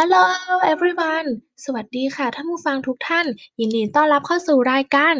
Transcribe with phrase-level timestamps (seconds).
[0.00, 0.26] Hello
[0.72, 1.28] everyone
[1.64, 3.26] สวัสดีค่ะท่านผู้ฟังทุกท่าน
[3.60, 5.14] ยินดีต้อนรับเข้าสู่รายการ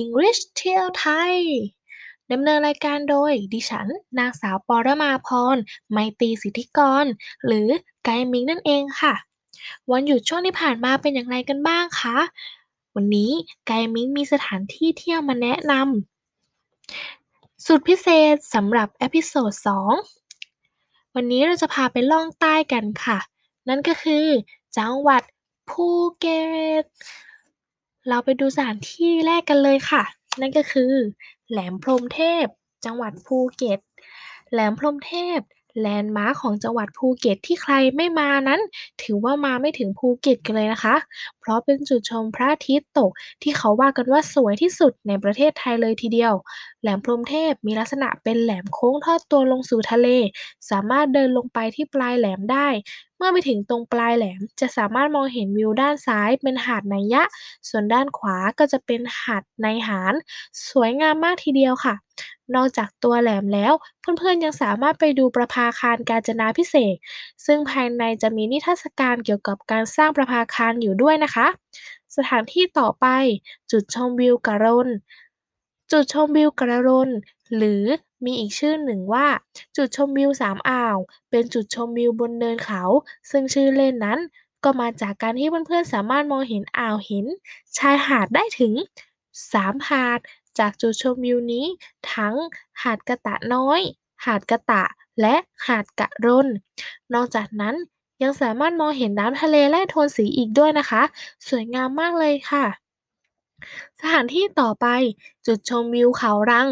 [0.00, 1.34] English เที่ยวไทย
[2.32, 5.56] ดำเนินรายการโดย ดิฉัน นางสาวปรมาพร
[5.90, 7.04] ไมตรีสิทธิกร
[7.46, 7.68] หรือ
[8.04, 9.14] ไกด์มิงนั่นเองค่ะ
[9.90, 12.18] วันหยุดช่วงที่ผ่านมาเป็นอย่างไรกันบ้างคะ
[12.94, 13.30] วันนี้
[13.66, 19.52] ไกด์มิงมีสถานที่เที่ยวมาแนะนำสุดพิเศษสำหรับ episode
[20.34, 23.20] 2วันนี้เราจะพาไปล่องใต้กันค่ะ
[23.68, 24.26] นั่นก็คือ
[24.78, 25.22] จังหวัด
[25.70, 25.86] ภู
[26.20, 26.44] เก็
[26.82, 26.84] ต
[28.08, 30.02] เราไปดูสถานที่แรกกันเลยค่ะ
[30.40, 30.92] นั่นก็คือ
[31.50, 32.46] แหลมพรหมเทพ
[32.84, 33.80] จังหวัดภูเก็ต
[34.52, 35.40] แหลมพรหมเทพ
[35.80, 38.60] แลนด์มาร์คของจังหวัดภูเก็ตที่ใครไม่มานั้น
[39.02, 40.96] ถือว่ามาไม่ถึงภูเก็ตกันเลยนะคะ
[41.40, 43.10] เพราะเป็นจุดชมพระอาทิตย์ตก
[43.42, 46.34] ที่เขาว่ากันว่าสวยที่สุดในประเทศไทยเลยทีเดียว
[46.82, 50.08] แหลมพรหมเทพมีลักษณะเป็นแหลมโค้งทอดตัวลงสู่ทะเล
[50.70, 52.68] สามารถเดินลงไปที่ปลายแหลมได้
[53.16, 57.22] เมื่อไปถึงตรงปลายแหลมจะสามารถมองเห็นวิวด้านซ้ายเป็นหาดไนยะ
[57.68, 60.14] ส่วนด้านขวาก็จะเป็นหาดไนหาร
[60.70, 61.94] สวยงามมากทีเดียวค่ะ
[62.54, 66.96] นอกจากตัวแหลมแล้ว เพื่อนๆยังสามารถไปดูประภาคารกาญจนาพิเศษ
[67.46, 71.46] ซึ่งภายในจะมีนิทรรศการเกี่ยวกับการสร้างประภาคารอยู่ด้วยนะคะ
[72.16, 73.06] สถานที่ต่อไป
[73.70, 74.88] จุดชมวิวกระรน
[75.92, 77.10] จุดชมวิวกระรน
[77.56, 77.84] หรือ
[78.24, 79.26] มีอีกชื่อหนึ่งว่า
[79.76, 80.98] จุดชมวิวสามอ่าว
[81.30, 82.82] เป็นจุดชมวิวบนเนินเขา
[83.30, 84.18] ซึ่งชื่อเล่นนั้น
[84.64, 87.26] ก็มาจากการที่เพื่อนๆสามารถมองเห็นอ่าวหิน
[87.78, 88.72] ชายหาดได้ถึง
[89.52, 90.20] 3หาด
[90.58, 91.66] จากจุดชมวิวนี้
[92.14, 92.34] ทั้ง
[92.82, 93.80] หาดกะตะน้อย
[94.24, 94.84] หาดกะตะ
[95.20, 95.34] และ
[95.66, 96.46] หาดกะรน
[97.14, 97.74] นอกจากนั้น
[98.22, 101.02] ยังสามารถมองเห็นน้ำทะเลและโทนสีอีกด้วยนะคะ
[101.48, 102.64] สวยงามมากเลยค่ะ
[104.00, 104.86] สถานที่ต่อไป
[105.46, 106.68] จุดชมวิวเขารัง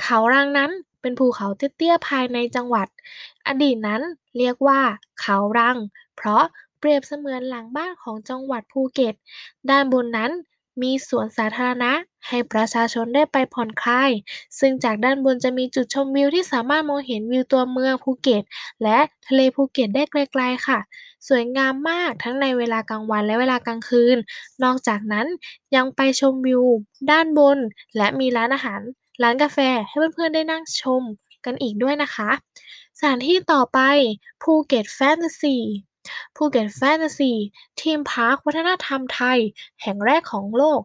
[0.00, 0.70] เขารังนั้น
[1.00, 2.88] เป็นภูเขาเตี้ยๆภายในจังหวัด
[3.46, 4.02] อดีตนั้น
[4.38, 4.80] เรียกว่า
[5.20, 5.76] เขารัง
[6.16, 6.44] เพราะ
[6.78, 9.14] เปรียบเสมือนหลังบ้านของจังหวัดภูเก็ต
[9.70, 10.30] ด้านบนนั้น
[10.82, 11.92] มีสวนสาธารณะ
[12.28, 14.10] ให้ประชาชนได้ไปผ่อนคลาย
[14.58, 18.42] ซึ่งจากด้านบนจะมีจุดชมวิวที่สามารถมองเห็นวิวตัวเมืองภูเก็ต
[18.82, 20.78] และทะเลภูเก็ตได้ไกลๆค่ะ
[21.28, 24.16] สวยงามมากทั้งในเวลากลางวันและเวลากลางคืน
[24.64, 25.26] นอกจากนั้น
[25.76, 26.62] ยังไปชมวิว
[27.10, 27.58] ด้านบน
[27.96, 28.80] และมีร้านอาหาร
[29.22, 31.02] ร้านกาแฟให้เพื่อนๆได้นั่งชม
[31.44, 32.30] กันอีกด้วยนะคะ
[32.98, 33.80] สถานที่ต่อไป
[34.42, 35.56] ภูเก็ตแฟนตาซี
[36.36, 37.32] ภูเก็ตแฟนตาซี
[37.80, 39.38] theme park วัฒนธรรมไทย
[39.82, 40.80] แห่งแรกของโลก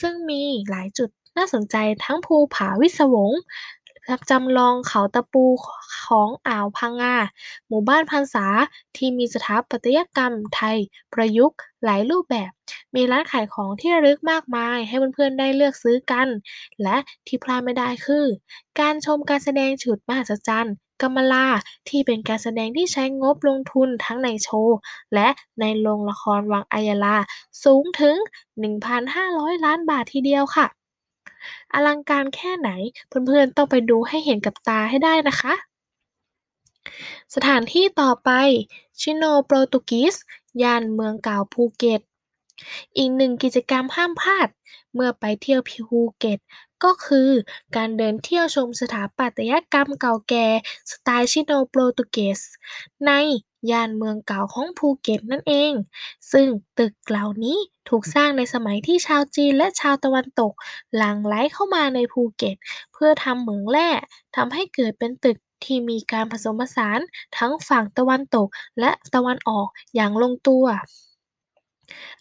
[0.00, 3.32] ซึ่งมีหลายจุดน่าสนใจทั้งภูผาพิศวง
[4.30, 5.44] จำลองเขาตะปู
[6.04, 7.16] ของอ่าวพังงา
[7.68, 8.46] หมู่บ้านพรรษา
[8.96, 10.76] ที่มีสถาปัตยกรรมไทย
[11.12, 12.50] ประยุกต์หลายรูปแบบ
[12.94, 16.28] มีร้านขายของที่ระลึกมากมาย ให้เพื่อนๆได้เลือกซื้อกัน
[16.82, 16.96] และ
[17.26, 18.24] ที่พลาดไม่ได้คือ
[18.80, 21.46] การชมการแสดงฉุดมหัศจรรย์ กำมลา
[21.88, 24.78] ที่เป็นการแสดงที่ใช้งบลงทุนทั้งในโชว์
[25.14, 25.28] และ
[25.60, 27.16] ในโรงละครวังอัยรา
[27.64, 28.16] สูงถึง
[28.90, 30.66] 1,500 ล้านบาททีเดียวค่ะ
[31.74, 32.70] อลังการแค่ไหน
[33.08, 35.54] เพื่อนๆต้องไปดูให้เห็นกับตาให้ได้นะคะ
[37.34, 38.30] สถานที่ต่อไป
[39.00, 40.14] ชิโนโปรตุกีส
[40.62, 42.00] ย่านเมืองเก่าภูเก็ต
[42.96, 44.48] อีกหนึ่งกิจกรรมห้ามพลาด
[44.94, 46.38] เมื่อไปเที่ยวภูเก็ต
[46.84, 47.30] ก็คือ
[47.76, 50.46] การเดินเที่ยวชมสถาปัตยกรรมเก่าแก่
[50.90, 52.40] สไตล์ชิโนโปรตุเกส
[53.06, 53.10] ใน
[53.70, 55.72] ย่านเมืองเก่าของภูเก็ตนั่นเอง
[56.32, 56.48] ซึ่ง
[56.78, 57.58] ตึกเหล่านี้
[57.88, 60.52] ถูกสร้างในสมัยที่ชาวจีนและชาวตะวันตก
[60.96, 62.56] หลั่งไหลเข้ามาในภูเก็ต
[62.92, 63.90] เพื่อทำเหมืองแร่
[64.36, 67.00] ทำให้เกิดเป็นตึกที่มีการผสมผสาน
[67.38, 68.48] ทั้งฝั่งตะวันตก
[68.80, 70.64] และตะวันออกอย่างลงตัว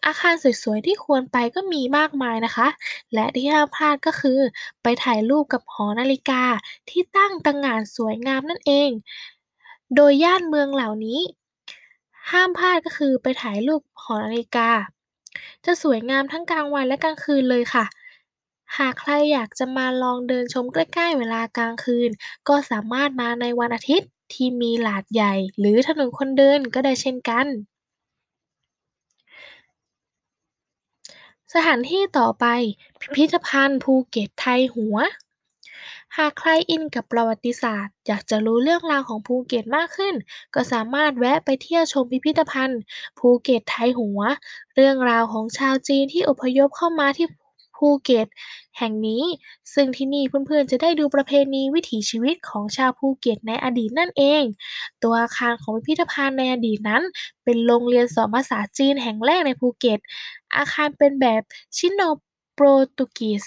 [0.05, 0.33] อาคาร
[0.63, 2.67] สวย ๆ ที่ควรไปก็มีมากมายนะคะ
[3.13, 4.39] และที่ห้ามพลาดก็คือ
[4.83, 6.43] ไปถ่ายรูปกับหอนาฬิกา
[6.89, 8.89] ที่ตั้งตระหง่านสวยงามนั่นเอง
[9.95, 11.19] โดยย่านเมืองเหล่านี้
[12.31, 14.69] ห้ามพลาดก็คือไปถ่ายรูปหอนาฬิกา
[15.65, 17.85] จะสวยงามทั้งกลางวันและกลางคืนเลยค่ะ
[18.77, 22.09] หากใครอยากจะมาลองเดินชมใกล้ๆเวลากลางคืน
[22.47, 27.47] ก็สามารถมาในวันอาทิตย์ที่มีลานใหญ่ หรือถนนคนเดินก็ได้เช่นกัน
[31.53, 32.45] สถานที่ต่อไป
[32.99, 34.97] พิพิธภัณฑ์ภูเก็ตไทยหัว
[36.17, 40.15] หากใครอินกับประวัติศาสตร์ อยากจะรู้เรื่องราวของภูเก็ตมากขึ้น
[40.55, 42.81] ก็สามารถแวะไปเที่ยวชมพิพิธภัณฑ์
[43.19, 44.21] ภูเก็ตไทยหัว
[44.75, 47.27] เรื่องราวของชาวจีนที่อพยพเข้ามาที่
[47.77, 48.27] ภูเก็ต
[48.77, 49.23] แห่งนี้
[49.73, 54.43] ซึ่งที่นี่เพื่อนๆจะได้ดูประเพณีวิถีชีวิตของชาวภูเก็ตในอดีตนั่นเอง
[55.03, 57.03] ตัวอาคารของพิพิธภัณฑ์ในอดีตนั้น
[57.43, 59.99] เป็นโรงเรียนสอนภาษาจีนแห่งแรกในภูเก็ต
[60.55, 61.41] อาคารเป็นแบบ
[61.77, 62.01] ชิโน
[62.53, 62.65] โปร
[62.97, 63.43] ตุกีส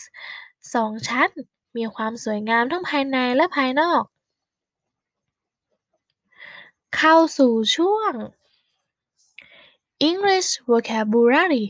[0.74, 1.28] สองชั้น
[1.76, 4.02] มีความสวยงามทั้งภายในและภายนอก
[6.96, 8.12] เข้าสู่ช่วง
[10.10, 11.64] English vocabulary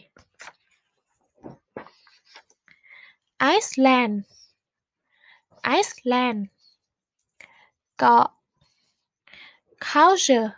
[3.43, 4.15] Iceland
[5.79, 6.41] Iceland
[7.99, 8.27] เกาะ
[9.89, 10.49] culture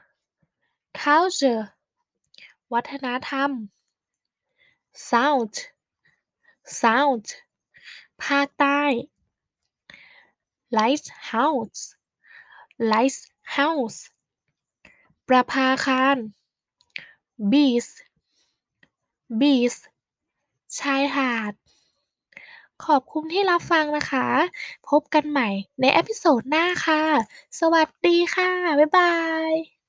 [1.03, 1.65] culture
[2.73, 3.51] วัฒนธรรม
[5.11, 5.59] South
[6.83, 7.31] South
[8.25, 8.83] ภาคใต้
[10.79, 11.83] Lighthouse
[12.93, 14.01] Lighthouse
[15.29, 16.17] ประภาคาร
[17.51, 17.91] Beach
[19.41, 19.79] Beach
[20.79, 21.55] ชายหาด
[22.87, 24.27] ขอบคุณที่รับฟังนะคะ
[24.89, 25.49] พบกันใหม่
[25.81, 27.03] ใน episode หน้าค่ะ
[27.61, 29.05] สวัสดีค่ะ บ๊ายบา
[29.53, 29.82] ย